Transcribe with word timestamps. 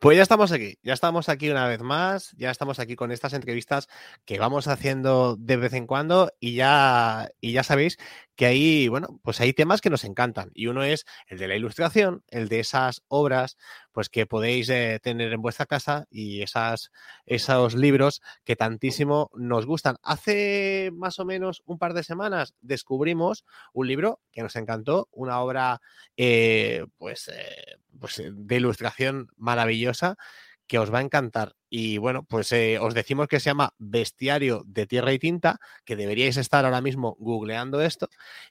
Pues 0.00 0.16
ya 0.16 0.22
estamos 0.22 0.50
aquí, 0.50 0.78
ya 0.82 0.94
estamos 0.94 1.28
aquí 1.28 1.50
una 1.50 1.68
vez 1.68 1.82
más, 1.82 2.32
ya 2.38 2.50
estamos 2.50 2.78
aquí 2.78 2.96
con 2.96 3.12
estas 3.12 3.34
entrevistas 3.34 3.86
que 4.24 4.38
vamos 4.38 4.66
haciendo 4.66 5.36
de 5.36 5.58
vez 5.58 5.74
en 5.74 5.86
cuando 5.86 6.32
y 6.40 6.54
ya, 6.54 7.28
y 7.42 7.52
ya 7.52 7.62
sabéis 7.62 7.98
que 8.40 8.46
hay, 8.46 8.88
bueno, 8.88 9.20
pues 9.22 9.38
hay 9.42 9.52
temas 9.52 9.82
que 9.82 9.90
nos 9.90 10.02
encantan 10.02 10.50
y 10.54 10.68
uno 10.68 10.82
es 10.82 11.04
el 11.26 11.36
de 11.36 11.46
la 11.46 11.56
ilustración, 11.56 12.24
el 12.28 12.48
de 12.48 12.60
esas 12.60 13.02
obras, 13.06 13.58
pues 13.92 14.08
que 14.08 14.24
podéis 14.24 14.70
eh, 14.70 14.98
tener 15.02 15.34
en 15.34 15.42
vuestra 15.42 15.66
casa 15.66 16.06
y 16.10 16.40
esas, 16.40 16.90
esos 17.26 17.74
libros 17.74 18.22
que 18.44 18.56
tantísimo 18.56 19.30
nos 19.34 19.66
gustan. 19.66 19.96
Hace 20.02 20.90
más 20.94 21.18
o 21.18 21.26
menos 21.26 21.62
un 21.66 21.78
par 21.78 21.92
de 21.92 22.02
semanas 22.02 22.54
descubrimos 22.62 23.44
un 23.74 23.88
libro 23.88 24.22
que 24.32 24.40
nos 24.40 24.56
encantó, 24.56 25.10
una 25.12 25.40
obra 25.40 25.82
eh, 26.16 26.86
pues, 26.96 27.28
eh, 27.28 27.76
pues 28.00 28.22
de 28.26 28.56
ilustración 28.56 29.28
maravillosa 29.36 30.16
que 30.70 30.78
os 30.78 30.94
va 30.94 30.98
a 30.98 31.02
encantar. 31.02 31.56
Y 31.68 31.98
bueno, 31.98 32.22
pues 32.22 32.52
eh, 32.52 32.78
os 32.78 32.94
decimos 32.94 33.26
que 33.26 33.40
se 33.40 33.50
llama 33.50 33.74
Bestiario 33.78 34.62
de 34.66 34.86
Tierra 34.86 35.12
y 35.12 35.18
Tinta, 35.18 35.58
que 35.84 35.96
deberíais 35.96 36.36
estar 36.36 36.64
ahora 36.64 36.80
mismo 36.80 37.16
googleando 37.18 37.80
esto, 37.80 38.08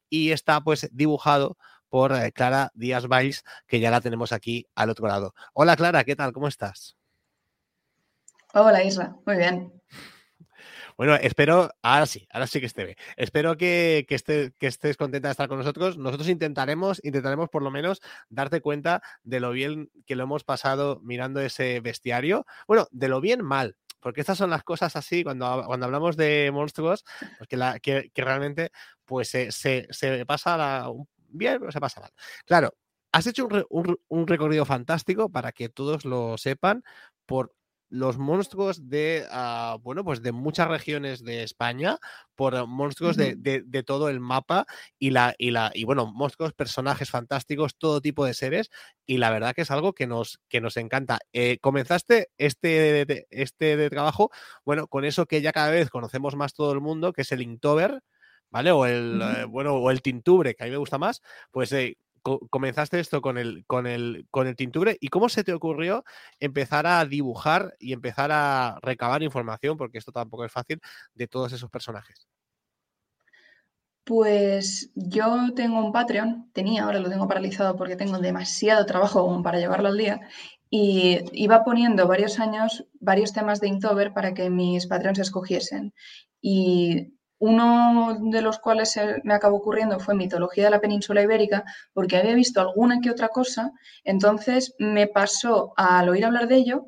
y 0.10 0.32
está 0.32 0.60
pues 0.60 0.90
dibujado 0.92 1.58
por 1.88 2.12
eh, 2.12 2.34
Clara 2.34 2.72
Díaz 2.74 3.08
Valls, 3.08 3.46
que 3.68 3.80
ya 3.80 3.90
la 3.90 4.02
tenemos 4.02 4.34
aquí 4.34 4.68
al 4.76 4.90
otro 4.90 5.08
lado. 5.08 5.34
Hola 5.54 5.78
Clara, 5.78 6.04
¿qué 6.04 6.18
tal? 6.18 6.34
¿Cómo 6.34 6.50
estás? 6.50 6.98
Hola 8.54 8.84
Isra, 8.84 9.16
muy 9.26 9.38
bien. 9.38 9.79
Bueno, 11.00 11.16
espero, 11.16 11.70
ahora 11.82 12.06
sí, 12.06 12.28
ahora 12.30 12.46
sí 12.46 12.60
que 12.60 12.66
esté 12.66 12.84
bien. 12.84 12.98
Espero 13.16 13.56
que, 13.56 14.06
que, 14.06 14.52
que, 14.60 14.68
estés 14.68 14.98
contenta 14.98 15.30
de 15.30 15.32
estar 15.32 15.48
con 15.48 15.58
nosotros. 15.58 15.98
Nosotros 15.98 16.28
intentaremos, 16.28 17.00
intentaremos 17.06 17.48
por 17.48 17.64
lo 17.64 17.72
menos 17.72 18.02
darte 18.28 18.60
cuenta 18.60 19.02
de 19.24 19.40
lo 19.40 19.52
bien 19.52 19.90
que 20.06 20.18
lo 20.18 20.24
hemos 20.24 20.44
pasado 20.44 21.00
mirando 21.02 21.40
ese 21.40 21.80
bestiario. 21.80 22.46
Bueno, 22.68 22.86
de 22.92 23.08
lo 23.08 23.22
bien 23.22 23.46
mal, 23.46 23.78
porque 24.02 24.20
estas 24.20 24.38
son 24.38 24.50
las 24.50 24.66
cosas 24.66 24.98
así, 24.98 25.24
cuando, 25.24 25.64
cuando 25.68 25.86
hablamos 25.86 26.18
de 26.18 26.52
monstruos, 26.52 27.06
pues 27.38 27.48
que, 27.48 27.56
la, 27.56 27.80
que, 27.80 28.12
realmente 28.14 28.72
pues 29.06 29.30
se, 29.30 29.54
se, 29.54 29.88
se 29.92 30.26
pasa 30.26 30.58
la, 30.58 30.92
bien 31.30 31.64
o 31.66 31.72
se 31.72 31.80
pasa 31.80 32.02
mal. 32.02 32.12
Claro, 32.46 32.74
has 33.14 33.26
hecho 33.26 33.48
un, 33.48 33.66
un, 33.70 33.98
un, 34.10 34.28
recorrido 34.28 34.66
fantástico 34.66 35.30
para 35.30 35.54
que 35.54 35.70
todos 35.70 36.04
lo 36.04 36.38
sepan 36.38 36.84
por 37.26 37.54
los 37.90 38.18
monstruos 38.18 38.90
de, 38.90 39.26
uh, 39.32 39.80
bueno, 39.80 40.04
pues 40.04 40.22
de 40.22 40.32
muchas 40.32 40.68
regiones 40.68 41.24
de 41.24 41.44
España, 41.44 41.98
por 42.36 42.68
monstruos 42.68 43.18
uh 43.18 43.22
-huh. 43.22 43.36
de, 43.36 43.36
de, 43.36 43.64
de, 43.66 43.84
todo 43.84 44.10
el 44.10 44.20
mapa 44.20 44.66
y, 45.00 45.10
la, 45.10 45.34
y, 45.38 45.52
la, 45.52 45.72
y 45.74 45.84
bueno, 45.86 46.06
monstruos, 46.06 46.54
personajes 46.54 47.10
fantásticos, 47.10 47.76
todo 47.78 48.00
tipo 48.02 48.26
de 48.26 48.34
seres 48.34 48.70
y 49.06 49.18
la 49.18 49.32
verdad 49.32 49.54
que 49.54 49.64
es 49.64 49.72
algo 49.72 49.94
que 49.94 50.08
nos, 50.08 50.40
que 50.50 50.62
nos 50.62 50.78
encanta. 50.78 51.20
Eh, 51.34 51.58
comenzaste 51.62 52.30
este 52.38 53.28
este 53.32 53.76
de 53.76 53.90
trabajo, 53.90 54.30
bueno, 54.66 54.88
con 54.88 55.04
eso 55.04 55.26
que 55.26 55.42
ya 55.42 55.52
cada 55.52 55.72
vez 55.72 55.90
conocemos 55.90 56.36
más 56.36 56.54
todo 56.54 56.72
el 56.74 56.82
mundo, 56.82 57.12
que 57.12 57.24
es 57.24 57.32
el 57.32 57.42
Inktober, 57.42 58.02
¿vale? 58.52 58.72
O 58.72 58.86
el, 58.86 59.20
uh 59.22 59.26
-huh. 59.26 59.42
eh, 59.42 59.46
bueno, 59.46 59.76
o 59.76 59.92
el 59.92 60.02
Tintubre, 60.02 60.54
que 60.56 60.64
a 60.64 60.68
mí 60.68 60.72
me 60.72 60.78
gusta 60.78 60.98
más, 60.98 61.22
pues 61.52 61.72
eh, 61.72 61.98
comenzaste 62.50 63.00
esto 63.00 63.22
con 63.22 63.38
el, 63.38 63.66
con, 63.66 63.88
el, 63.88 64.28
con 64.30 64.48
el 64.48 64.56
tinture 64.56 64.98
y 65.00 65.08
cómo 65.08 65.30
se 65.30 65.44
te 65.44 65.54
ocurrió 65.54 66.04
empezar 66.40 66.86
a 66.86 67.04
dibujar 67.06 67.76
y 67.80 67.94
empezar 67.94 68.30
a 68.32 68.78
recabar 68.82 69.24
información, 69.24 69.78
porque 69.78 69.98
esto 69.98 70.12
tampoco 70.12 70.46
es 70.46 70.52
fácil, 70.52 70.80
de 71.14 71.28
todos 71.28 71.54
esos 71.54 71.70
personajes. 71.70 72.28
Pues 74.04 74.92
yo 74.96 75.54
tengo 75.56 75.84
un 75.86 75.92
Patreon, 75.92 76.50
tenía, 76.54 76.84
ahora 76.84 77.00
lo 77.00 77.10
tengo 77.10 77.28
paralizado 77.28 77.76
porque 77.76 77.96
tengo 77.96 78.18
demasiado 78.18 78.86
trabajo 78.86 79.22
como 79.24 79.44
para 79.44 79.60
llevarlo 79.60 79.90
al 79.90 79.98
día, 79.98 80.22
y 80.70 81.20
iba 81.32 81.64
poniendo 81.64 82.08
varios 82.08 82.40
años 82.40 82.86
varios 83.00 83.34
temas 83.34 83.60
de 83.60 83.68
Inktober 83.68 84.14
para 84.14 84.34
que 84.34 84.50
mis 84.50 84.86
Patreons 84.88 85.20
escogiesen. 85.20 85.94
Y 86.42 87.19
uno 87.40 88.18
de 88.20 88.42
los 88.42 88.60
cuales 88.60 89.00
me 89.24 89.34
acabó 89.34 89.58
ocurriendo 89.58 90.00
fue 90.00 90.14
mitología 90.14 90.66
de 90.66 90.72
la 90.72 90.82
península 90.82 91.24
ibérica, 91.24 91.64
porque 91.94 92.18
había 92.18 92.36
visto 92.36 92.62
alguna 92.62 93.00
que 93.02 93.12
otra 93.12 93.30
cosa, 93.30 93.72
entonces 94.04 94.76
me 94.78 95.08
pasó 95.08 95.74
al 95.78 96.10
oír 96.10 96.26
hablar 96.26 96.48
de 96.48 96.58
ello, 96.58 96.88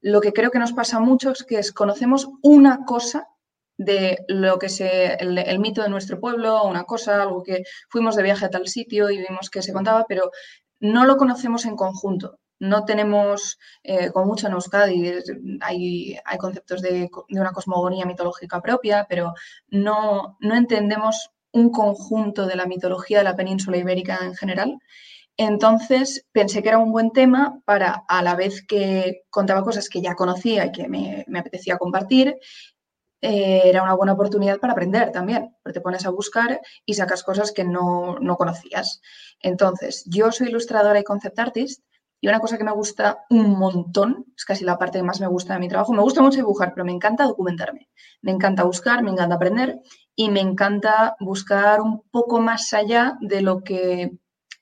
lo 0.00 0.20
que 0.20 0.32
creo 0.32 0.50
que 0.50 0.58
nos 0.58 0.72
pasa 0.72 1.00
mucho 1.00 1.32
es 1.32 1.42
que 1.44 1.60
conocemos 1.74 2.28
una 2.42 2.84
cosa 2.84 3.26
de 3.78 4.24
lo 4.28 4.58
que 4.58 4.68
se, 4.68 5.14
el, 5.14 5.58
mito 5.58 5.82
de 5.82 5.88
nuestro 5.88 6.20
pueblo, 6.20 6.64
una 6.64 6.84
cosa, 6.84 7.22
algo 7.22 7.42
que 7.42 7.64
fuimos 7.88 8.16
de 8.16 8.22
viaje 8.22 8.46
a 8.46 8.50
tal 8.50 8.68
sitio 8.68 9.10
y 9.10 9.18
vimos 9.18 9.50
que 9.50 9.62
se 9.62 9.72
contaba, 9.72 10.04
pero 10.08 10.30
no 10.80 11.04
lo 11.04 11.16
conocemos 11.16 11.64
en 11.64 11.76
conjunto. 11.76 12.38
No 12.58 12.84
tenemos, 12.84 13.58
eh, 13.82 14.10
como 14.10 14.26
mucho 14.26 14.46
en 14.46 14.54
Euskadi, 14.54 15.12
hay, 15.60 16.18
hay 16.24 16.38
conceptos 16.38 16.82
de, 16.82 17.10
de, 17.28 17.40
una 17.40 17.52
cosmogonía 17.52 18.06
mitológica 18.06 18.60
propia, 18.60 19.06
pero 19.08 19.34
no, 19.68 20.36
no 20.40 20.54
entendemos 20.54 21.30
un 21.52 21.70
conjunto 21.70 22.46
de 22.46 22.56
la 22.56 22.66
mitología 22.66 23.18
de 23.18 23.24
la 23.24 23.36
península 23.36 23.78
ibérica 23.78 24.18
en 24.22 24.34
general. 24.34 24.78
Entonces 25.38 26.26
pensé 26.32 26.62
que 26.62 26.70
era 26.70 26.78
un 26.78 26.92
buen 26.92 27.10
tema 27.10 27.60
para, 27.66 28.04
a 28.08 28.22
la 28.22 28.34
vez 28.36 28.64
que 28.66 29.24
contaba 29.28 29.64
cosas 29.64 29.88
que 29.88 30.00
ya 30.00 30.14
conocía 30.14 30.66
y 30.66 30.72
que 30.72 30.88
me, 30.88 31.24
me 31.28 31.38
apetecía 31.40 31.76
compartir, 31.76 32.38
eh, 33.22 33.62
era 33.64 33.82
una 33.82 33.94
buena 33.94 34.12
oportunidad 34.12 34.58
para 34.60 34.72
aprender 34.72 35.10
también, 35.10 35.56
porque 35.62 35.78
te 35.78 35.80
pones 35.80 36.06
a 36.06 36.10
buscar 36.10 36.60
y 36.84 36.94
sacas 36.94 37.22
cosas 37.22 37.52
que 37.52 37.64
no, 37.64 38.18
no 38.20 38.36
conocías. 38.36 39.00
Entonces, 39.40 40.04
yo 40.06 40.32
soy 40.32 40.48
ilustradora 40.48 41.00
y 41.00 41.04
concept 41.04 41.38
artist, 41.38 41.82
y 42.20 42.28
una 42.28 42.40
cosa 42.40 42.56
que 42.56 42.64
me 42.64 42.72
gusta 42.72 43.24
un 43.30 43.58
montón, 43.58 44.26
es 44.36 44.44
casi 44.44 44.64
la 44.64 44.78
parte 44.78 44.98
que 44.98 45.04
más 45.04 45.20
me 45.20 45.26
gusta 45.26 45.54
de 45.54 45.60
mi 45.60 45.68
trabajo, 45.68 45.92
me 45.92 46.02
gusta 46.02 46.22
mucho 46.22 46.38
dibujar, 46.38 46.72
pero 46.72 46.84
me 46.84 46.92
encanta 46.92 47.24
documentarme. 47.24 47.88
Me 48.22 48.32
encanta 48.32 48.64
buscar, 48.64 49.02
me 49.02 49.10
encanta 49.10 49.36
aprender 49.36 49.80
y 50.14 50.30
me 50.30 50.40
encanta 50.40 51.16
buscar 51.20 51.80
un 51.80 52.02
poco 52.10 52.40
más 52.40 52.72
allá 52.72 53.16
de 53.20 53.42
lo 53.42 53.62
que, 53.62 54.18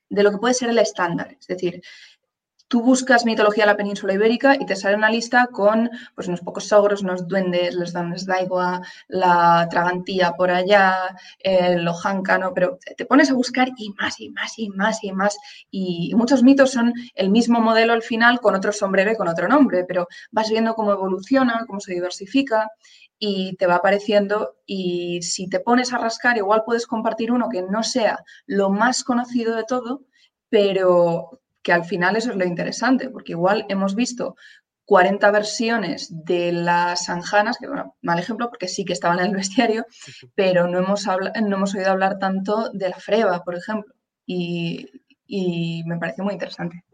de 0.08 0.22
lo 0.22 0.32
que 0.32 0.38
puede 0.38 0.54
ser 0.54 0.70
el 0.70 0.78
estándar. 0.78 1.36
Es 1.38 1.46
decir, 1.46 1.80
tú 2.74 2.82
buscas 2.82 3.24
mitología 3.24 3.62
de 3.62 3.70
la 3.70 3.76
península 3.76 4.14
ibérica 4.14 4.56
y 4.56 4.66
te 4.66 4.74
sale 4.74 4.96
una 4.96 5.08
lista 5.08 5.46
con 5.52 5.88
pues, 6.16 6.26
unos 6.26 6.40
pocos 6.40 6.72
ogros, 6.72 7.02
unos 7.02 7.28
duendes, 7.28 7.76
los 7.76 7.92
dames 7.92 8.26
daigua, 8.26 8.82
la 9.06 9.68
tragantía 9.70 10.32
por 10.32 10.50
allá, 10.50 11.16
el 11.38 11.86
ojáncano, 11.86 12.50
pero 12.52 12.76
te 12.96 13.06
pones 13.06 13.30
a 13.30 13.34
buscar 13.34 13.68
y 13.76 13.90
más 13.90 14.18
y 14.18 14.30
más 14.30 14.58
y 14.58 14.70
más 14.70 15.04
y 15.04 15.12
más. 15.12 15.38
Y 15.70 16.12
muchos 16.16 16.42
mitos 16.42 16.72
son 16.72 16.92
el 17.14 17.30
mismo 17.30 17.60
modelo 17.60 17.92
al 17.92 18.02
final 18.02 18.40
con 18.40 18.56
otro 18.56 18.72
sombrero 18.72 19.12
y 19.12 19.16
con 19.16 19.28
otro 19.28 19.46
nombre, 19.46 19.84
pero 19.84 20.08
vas 20.32 20.50
viendo 20.50 20.74
cómo 20.74 20.90
evoluciona, 20.90 21.66
cómo 21.68 21.78
se 21.78 21.94
diversifica 21.94 22.68
y 23.20 23.54
te 23.54 23.68
va 23.68 23.76
apareciendo 23.76 24.56
y 24.66 25.22
si 25.22 25.48
te 25.48 25.60
pones 25.60 25.92
a 25.92 25.98
rascar 25.98 26.38
igual 26.38 26.64
puedes 26.66 26.88
compartir 26.88 27.30
uno 27.30 27.48
que 27.48 27.62
no 27.62 27.84
sea 27.84 28.24
lo 28.46 28.70
más 28.70 29.04
conocido 29.04 29.54
de 29.54 29.62
todo, 29.62 30.02
pero 30.48 31.40
que 31.64 31.72
al 31.72 31.84
final 31.84 32.14
eso 32.14 32.30
es 32.30 32.36
lo 32.36 32.44
interesante, 32.44 33.10
porque 33.10 33.32
igual 33.32 33.66
hemos 33.68 33.96
visto 33.96 34.36
40 34.84 35.30
versiones 35.30 36.08
de 36.24 36.52
las 36.52 37.08
anjanas, 37.08 37.56
que 37.58 37.66
bueno, 37.66 37.96
mal 38.02 38.18
ejemplo 38.18 38.50
porque 38.50 38.68
sí 38.68 38.84
que 38.84 38.92
estaban 38.92 39.18
en 39.18 39.26
el 39.26 39.36
bestiario, 39.36 39.86
pero 40.34 40.68
no 40.68 40.78
hemos, 40.78 41.06
no 41.06 41.56
hemos 41.56 41.74
oído 41.74 41.90
hablar 41.90 42.18
tanto 42.18 42.70
de 42.70 42.90
la 42.90 42.96
freba, 42.96 43.42
por 43.42 43.56
ejemplo, 43.56 43.94
y, 44.26 44.86
y 45.26 45.82
me 45.86 45.98
parece 45.98 46.22
muy 46.22 46.34
interesante. 46.34 46.84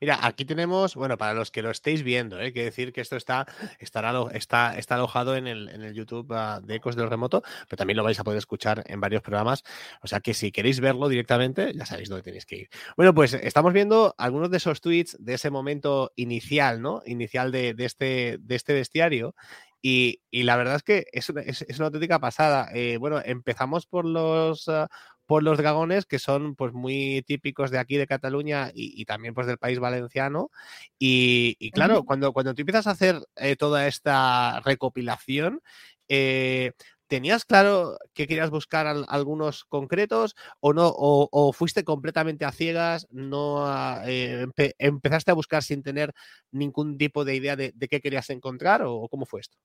Mira, 0.00 0.18
aquí 0.22 0.44
tenemos, 0.44 0.94
bueno, 0.94 1.16
para 1.18 1.34
los 1.34 1.50
que 1.50 1.62
lo 1.62 1.70
estéis 1.70 2.02
viendo, 2.02 2.40
¿eh? 2.40 2.52
quiere 2.52 2.66
decir 2.66 2.92
que 2.92 3.00
esto 3.00 3.16
está, 3.16 3.46
estará, 3.78 4.12
está, 4.32 4.94
alojado 4.94 5.36
en 5.36 5.46
el, 5.46 5.68
en 5.68 5.82
el 5.82 5.94
YouTube 5.94 6.30
uh, 6.30 6.60
de 6.64 6.76
Ecos 6.76 6.96
del 6.96 7.10
Remoto, 7.10 7.42
pero 7.68 7.76
también 7.76 7.96
lo 7.96 8.04
vais 8.04 8.18
a 8.20 8.24
poder 8.24 8.38
escuchar 8.38 8.84
en 8.86 9.00
varios 9.00 9.22
programas. 9.22 9.64
O 10.02 10.06
sea 10.06 10.20
que 10.20 10.34
si 10.34 10.52
queréis 10.52 10.80
verlo 10.80 11.08
directamente, 11.08 11.72
ya 11.74 11.86
sabéis 11.86 12.08
dónde 12.08 12.22
tenéis 12.22 12.46
que 12.46 12.56
ir. 12.56 12.68
Bueno, 12.96 13.14
pues 13.14 13.34
estamos 13.34 13.72
viendo 13.72 14.14
algunos 14.18 14.50
de 14.50 14.58
esos 14.58 14.80
tweets 14.80 15.16
de 15.18 15.34
ese 15.34 15.50
momento 15.50 16.12
inicial, 16.16 16.80
¿no? 16.80 17.02
Inicial 17.06 17.50
de, 17.50 17.74
de 17.74 17.84
este, 17.84 18.38
de 18.40 18.54
este 18.54 18.74
bestiario. 18.74 19.34
Y, 19.80 20.22
y, 20.30 20.42
la 20.42 20.56
verdad 20.56 20.74
es 20.74 20.82
que 20.82 21.06
es 21.12 21.30
es, 21.30 21.62
es 21.62 21.78
una 21.78 21.86
auténtica 21.86 22.18
pasada. 22.18 22.68
Eh, 22.74 22.96
bueno, 22.98 23.20
empezamos 23.24 23.86
por 23.86 24.04
los, 24.04 24.66
uh, 24.66 24.86
por 25.28 25.42
los 25.44 25.58
dragones 25.58 26.06
que 26.06 26.18
son 26.18 26.56
pues 26.56 26.72
muy 26.72 27.22
típicos 27.26 27.70
de 27.70 27.78
aquí 27.78 27.98
de 27.98 28.06
Cataluña 28.08 28.70
y, 28.74 29.00
y 29.00 29.04
también 29.04 29.34
pues 29.34 29.46
del 29.46 29.58
país 29.58 29.78
valenciano 29.78 30.50
y, 30.98 31.56
y 31.60 31.70
claro, 31.70 31.98
uh 31.98 32.02
-huh. 32.02 32.06
cuando, 32.06 32.32
cuando 32.32 32.54
tú 32.54 32.62
empiezas 32.62 32.86
a 32.88 32.92
hacer 32.92 33.20
eh, 33.36 33.54
toda 33.56 33.86
esta 33.88 34.60
recopilación 34.64 35.62
eh, 36.08 36.72
¿tenías 37.08 37.44
claro 37.44 37.98
que 38.14 38.26
querías 38.26 38.50
buscar 38.50 38.86
al, 38.86 39.04
algunos 39.08 39.64
concretos 39.66 40.34
o 40.60 40.72
no? 40.72 40.88
O, 40.88 41.28
o, 41.30 41.52
fuiste 41.52 41.84
completamente 41.84 42.44
a 42.46 42.52
ciegas? 42.52 43.06
¿No 43.10 43.66
eh, 44.06 44.42
empe 44.42 44.74
empezaste 44.78 45.30
a 45.30 45.34
buscar 45.34 45.62
sin 45.62 45.82
tener 45.82 46.14
ningún 46.52 46.96
tipo 46.98 47.24
de 47.24 47.34
idea 47.36 47.56
de, 47.56 47.72
de 47.74 47.88
qué 47.88 48.00
querías 48.00 48.30
encontrar 48.30 48.82
o 48.84 49.08
cómo 49.10 49.26
fue 49.26 49.40
esto? 49.40 49.58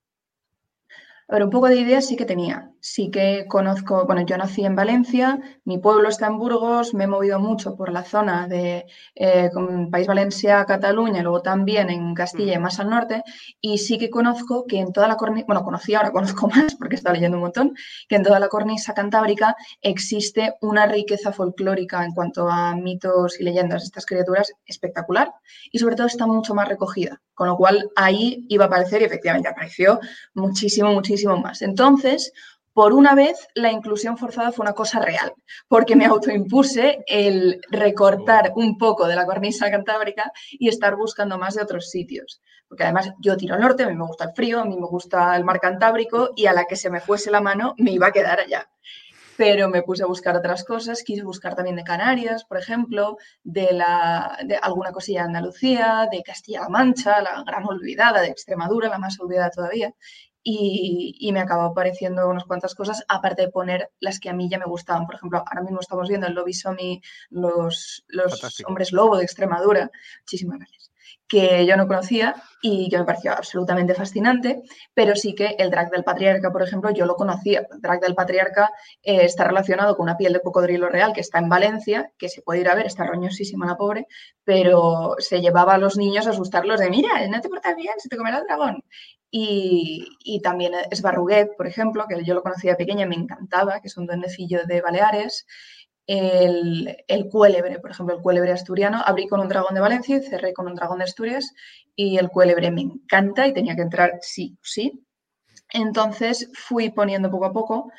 A 1.29 1.33
ver, 1.33 1.43
un 1.43 1.49
poco 1.49 1.67
de 1.67 1.77
idea 1.77 2.01
sí 2.01 2.15
que 2.17 2.25
tenía. 2.25 2.69
Sí 2.81 3.09
que 3.09 3.45
conozco, 3.47 4.05
bueno, 4.05 4.25
yo 4.25 4.37
nací 4.37 4.65
en 4.65 4.75
Valencia, 4.75 5.39
mi 5.63 5.77
pueblo 5.77 6.09
está 6.09 6.27
en 6.27 6.37
Burgos, 6.37 6.93
me 6.93 7.05
he 7.05 7.07
movido 7.07 7.39
mucho 7.39 7.77
por 7.77 7.93
la 7.93 8.03
zona 8.03 8.45
de 8.45 8.85
eh, 9.15 9.49
País 9.89 10.05
Valencia, 10.05 10.65
Cataluña, 10.65 11.23
luego 11.23 11.41
también 11.41 11.89
en 11.89 12.13
Castilla 12.13 12.55
y 12.55 12.59
más 12.59 12.81
al 12.81 12.89
norte, 12.89 13.23
y 13.61 13.77
sí 13.77 13.97
que 13.97 14.09
conozco 14.09 14.65
que 14.67 14.79
en 14.79 14.91
toda 14.91 15.07
la 15.07 15.15
cornisa, 15.15 15.45
bueno, 15.47 15.63
conocí 15.63 15.95
ahora, 15.95 16.11
conozco 16.11 16.47
más 16.55 16.75
porque 16.75 16.95
estaba 16.95 17.13
leyendo 17.13 17.37
un 17.37 17.43
montón, 17.43 17.73
que 18.09 18.17
en 18.17 18.23
toda 18.23 18.37
la 18.41 18.49
cornisa 18.49 18.93
cantábrica 18.93 19.55
existe 19.81 20.55
una 20.59 20.85
riqueza 20.85 21.31
folclórica 21.31 22.03
en 22.03 22.11
cuanto 22.11 22.49
a 22.49 22.75
mitos 22.75 23.39
y 23.39 23.43
leyendas 23.45 23.83
de 23.83 23.85
estas 23.85 24.05
criaturas 24.05 24.51
espectacular, 24.65 25.33
y 25.71 25.79
sobre 25.79 25.95
todo 25.95 26.07
está 26.07 26.27
mucho 26.27 26.53
más 26.53 26.67
recogida, 26.67 27.21
con 27.33 27.47
lo 27.47 27.55
cual 27.55 27.91
ahí 27.95 28.45
iba 28.49 28.65
a 28.65 28.67
aparecer 28.67 29.01
y 29.01 29.05
efectivamente 29.05 29.47
apareció 29.47 30.01
muchísimo, 30.33 30.91
muchísimo 30.91 31.22
más. 31.27 31.61
Entonces, 31.61 32.33
por 32.73 32.93
una 32.93 33.13
vez, 33.13 33.47
la 33.53 33.71
inclusión 33.71 34.17
forzada 34.17 34.51
fue 34.51 34.63
una 34.63 34.73
cosa 34.73 34.99
real, 34.99 35.33
porque 35.67 35.95
me 35.95 36.07
autoimpuse 36.07 37.03
el 37.05 37.61
recortar 37.69 38.51
un 38.55 38.79
poco 38.79 39.07
de 39.07 39.15
la 39.15 39.27
cornisa 39.27 39.69
cantábrica 39.69 40.31
y 40.51 40.69
estar 40.69 40.95
buscando 40.95 41.37
más 41.37 41.53
de 41.53 41.61
otros 41.61 41.91
sitios. 41.91 42.41
Porque 42.67 42.85
además 42.85 43.11
yo 43.19 43.37
tiro 43.37 43.53
al 43.53 43.61
norte, 43.61 43.83
a 43.83 43.89
mí 43.89 43.95
me 43.95 44.07
gusta 44.07 44.25
el 44.25 44.33
frío, 44.33 44.59
a 44.59 44.65
mí 44.65 44.75
me 44.75 44.87
gusta 44.87 45.35
el 45.37 45.43
mar 45.43 45.59
cantábrico 45.59 46.31
y 46.35 46.47
a 46.47 46.53
la 46.53 46.65
que 46.65 46.75
se 46.75 46.89
me 46.89 46.99
fuese 46.99 47.29
la 47.29 47.41
mano 47.41 47.75
me 47.77 47.91
iba 47.91 48.07
a 48.07 48.11
quedar 48.11 48.39
allá. 48.39 48.67
Pero 49.37 49.69
me 49.69 49.83
puse 49.83 50.01
a 50.01 50.07
buscar 50.07 50.35
otras 50.35 50.63
cosas, 50.63 51.03
quise 51.03 51.23
buscar 51.23 51.55
también 51.55 51.75
de 51.75 51.83
Canarias, 51.83 52.43
por 52.45 52.57
ejemplo, 52.57 53.17
de, 53.43 53.71
la, 53.71 54.39
de 54.45 54.55
alguna 54.55 54.91
cosilla 54.91 55.21
de 55.21 55.27
Andalucía, 55.27 56.07
de 56.11 56.23
Castilla-La 56.23 56.69
Mancha, 56.69 57.21
la 57.21 57.43
gran 57.43 57.65
olvidada, 57.65 58.21
de 58.21 58.27
Extremadura, 58.27 58.89
la 58.89 58.97
más 58.97 59.19
olvidada 59.19 59.51
todavía 59.51 59.93
y, 60.43 61.31
me 61.33 61.39
acabó 61.39 61.63
apareciendo 61.63 62.27
unas 62.27 62.43
cuantas 62.45 62.75
cosas, 62.75 63.03
aparte 63.07 63.43
de 63.43 63.49
poner 63.49 63.89
las 63.99 64.19
que 64.19 64.29
a 64.29 64.33
mí 64.33 64.49
ya 64.49 64.59
me 64.59 64.65
gustaban. 64.65 65.05
Por 65.05 65.15
ejemplo, 65.15 65.43
ahora 65.45 65.61
mismo 65.61 65.79
estamos 65.79 66.09
viendo 66.09 66.27
el 66.27 66.33
Lobisomi, 66.33 67.01
los, 67.29 68.03
los 68.07 68.63
hombres 68.67 68.91
lobo 68.91 69.17
de 69.17 69.23
Extremadura. 69.23 69.89
Muchísimas 70.21 70.59
gracias 70.59 70.93
que 71.27 71.65
yo 71.65 71.75
no 71.77 71.87
conocía 71.87 72.35
y 72.61 72.89
que 72.89 72.97
me 72.99 73.05
pareció 73.05 73.31
absolutamente 73.31 73.95
fascinante, 73.95 74.61
pero 74.93 75.15
sí 75.15 75.33
que 75.33 75.55
el 75.57 75.71
drag 75.71 75.89
del 75.89 76.03
patriarca, 76.03 76.51
por 76.51 76.61
ejemplo, 76.61 76.91
yo 76.91 77.07
lo 77.07 77.15
conocía. 77.15 77.67
El 77.71 77.81
drag 77.81 78.01
del 78.01 78.13
patriarca 78.13 78.69
eh, 79.01 79.25
está 79.25 79.45
relacionado 79.45 79.95
con 79.95 80.03
una 80.03 80.15
piel 80.15 80.33
de 80.33 80.41
cocodrilo 80.41 80.89
real 80.89 81.11
que 81.11 81.21
está 81.21 81.39
en 81.39 81.49
Valencia, 81.49 82.11
que 82.19 82.29
se 82.29 82.43
puede 82.43 82.61
ir 82.61 82.69
a 82.69 82.75
ver, 82.75 82.85
está 82.85 83.05
roñosísima 83.05 83.65
la 83.65 83.77
pobre, 83.77 84.05
pero 84.43 85.15
se 85.17 85.41
llevaba 85.41 85.73
a 85.73 85.79
los 85.79 85.97
niños 85.97 86.27
a 86.27 86.31
asustarlos 86.31 86.79
de, 86.79 86.89
mira, 86.89 87.27
no 87.27 87.41
te 87.41 87.49
portas 87.49 87.75
bien, 87.75 87.95
se 87.97 88.09
te 88.09 88.17
comerá 88.17 88.37
el 88.37 88.45
dragón. 88.45 88.83
Y, 89.35 90.05
y 90.23 90.41
también 90.41 90.73
es 90.91 91.01
Barruguet, 91.01 91.57
por 91.57 91.65
ejemplo, 91.65 92.05
que 92.07 92.23
yo 92.23 92.35
lo 92.35 92.43
conocía 92.43 92.77
pequeña 92.77 93.05
y 93.05 93.09
me 93.09 93.15
encantaba, 93.15 93.79
que 93.81 93.87
es 93.87 93.97
un 93.97 94.05
duendecillo 94.05 94.63
de 94.67 94.79
Baleares 94.79 95.47
el, 96.05 96.97
el 97.07 97.29
cuélebre, 97.29 97.79
por 97.79 97.89
ejemplo, 97.89 98.15
el 98.15 98.21
cuélebre 98.21 98.51
asturiano. 98.51 99.01
Abrí 99.03 99.27
con 99.27 99.39
un 99.39 99.47
dragón 99.47 99.73
de 99.73 99.81
Valencia 99.81 100.17
y 100.17 100.21
cerré 100.21 100.53
con 100.53 100.67
un 100.67 100.75
dragón 100.75 100.99
de 100.99 101.05
Asturias 101.05 101.51
y 101.95 102.17
el 102.17 102.29
cuélebre 102.29 102.69
me 102.69 102.81
encanta 102.81 103.47
y 103.47 103.53
tenía 103.53 103.75
que 103.75 103.81
entrar 103.81 104.19
sí 104.21 104.55
o 104.55 104.61
sí. 104.63 105.03
Entonces 105.71 106.51
fui 106.53 106.91
poniendo 106.91 107.31
poco 107.31 107.45
a 107.45 107.53
poco 107.53 107.91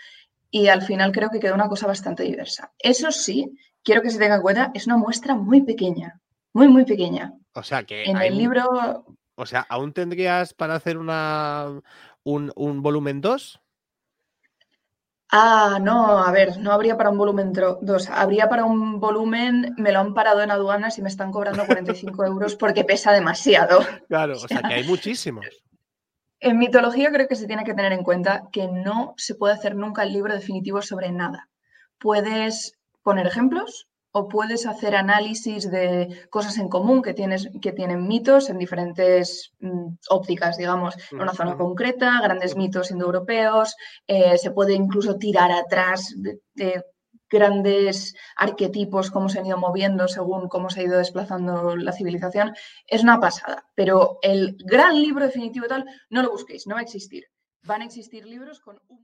y 0.50 0.68
al 0.68 0.82
final 0.82 1.10
creo 1.10 1.30
que 1.30 1.40
quedó 1.40 1.54
una 1.54 1.68
cosa 1.68 1.86
bastante 1.86 2.22
diversa. 2.22 2.72
Eso 2.78 3.10
sí, 3.10 3.50
quiero 3.82 4.02
que 4.02 4.10
se 4.10 4.18
tenga 4.18 4.36
en 4.36 4.42
cuenta, 4.42 4.70
es 4.74 4.86
una 4.86 4.96
muestra 4.96 5.34
muy 5.34 5.62
pequeña, 5.62 6.20
muy, 6.52 6.68
muy 6.68 6.84
pequeña. 6.84 7.32
O 7.54 7.62
sea 7.62 7.82
que... 7.84 8.04
En 8.04 8.18
el 8.18 8.38
libro... 8.38 9.04
O 9.36 9.46
sea, 9.46 9.66
¿aún 9.68 9.92
tendrías 9.92 10.54
para 10.54 10.74
hacer 10.74 10.98
una, 10.98 11.80
un, 12.22 12.52
un 12.54 12.82
volumen 12.82 13.20
2? 13.20 13.60
Ah, 15.36 15.78
no, 15.82 16.18
a 16.18 16.30
ver, 16.30 16.58
no 16.58 16.70
habría 16.70 16.96
para 16.96 17.10
un 17.10 17.18
volumen 17.18 17.52
2, 17.52 18.08
habría 18.10 18.48
para 18.48 18.64
un 18.64 19.00
volumen, 19.00 19.74
me 19.76 19.90
lo 19.90 19.98
han 19.98 20.14
parado 20.14 20.42
en 20.42 20.52
aduanas 20.52 20.96
y 20.98 21.02
me 21.02 21.08
están 21.08 21.32
cobrando 21.32 21.66
45 21.66 22.24
euros 22.24 22.54
porque 22.54 22.84
pesa 22.84 23.10
demasiado. 23.10 23.80
Claro, 24.08 24.34
o 24.34 24.48
sea 24.48 24.62
que 24.62 24.74
hay 24.74 24.84
muchísimos. 24.84 25.44
En 26.38 26.58
mitología 26.58 27.10
creo 27.10 27.26
que 27.26 27.34
se 27.34 27.48
tiene 27.48 27.64
que 27.64 27.74
tener 27.74 27.92
en 27.92 28.04
cuenta 28.04 28.44
que 28.52 28.68
no 28.68 29.14
se 29.16 29.34
puede 29.34 29.54
hacer 29.54 29.74
nunca 29.74 30.04
el 30.04 30.12
libro 30.12 30.34
definitivo 30.34 30.82
sobre 30.82 31.10
nada. 31.10 31.48
Puedes 31.98 32.78
poner 33.02 33.26
ejemplos, 33.26 33.88
o 34.16 34.28
puedes 34.28 34.64
hacer 34.64 34.94
análisis 34.94 35.68
de 35.68 36.26
cosas 36.30 36.58
en 36.58 36.68
común 36.68 37.02
que, 37.02 37.14
tienes, 37.14 37.48
que 37.60 37.72
tienen 37.72 38.06
mitos 38.06 38.48
en 38.48 38.58
diferentes 38.58 39.52
mm, 39.58 39.86
ópticas, 40.08 40.56
digamos, 40.56 40.94
en 41.10 41.20
una 41.20 41.34
zona 41.34 41.56
concreta, 41.56 42.20
grandes 42.22 42.54
mitos 42.54 42.92
indoeuropeos, 42.92 43.74
eh, 44.06 44.38
se 44.38 44.52
puede 44.52 44.74
incluso 44.74 45.16
tirar 45.16 45.50
atrás 45.50 46.14
de, 46.54 46.84
grandes 47.28 48.14
arquetipos, 48.36 49.10
cómo 49.10 49.28
se 49.28 49.40
han 49.40 49.46
ido 49.46 49.58
moviendo 49.58 50.06
según 50.06 50.48
cómo 50.48 50.70
se 50.70 50.80
ha 50.80 50.84
ido 50.84 50.98
desplazando 50.98 51.74
la 51.74 51.90
civilización. 51.90 52.54
Es 52.86 53.02
una 53.02 53.18
pasada, 53.18 53.66
pero 53.74 54.18
el 54.22 54.56
gran 54.64 54.94
libro 55.02 55.24
definitivo 55.24 55.66
tal, 55.66 55.84
no 56.08 56.22
lo 56.22 56.30
busquéis, 56.30 56.68
no 56.68 56.76
va 56.76 56.82
a 56.82 56.84
existir. 56.84 57.24
Van 57.64 57.82
a 57.82 57.86
existir 57.86 58.26
libros 58.26 58.60
con 58.60 58.80
un... 58.86 59.04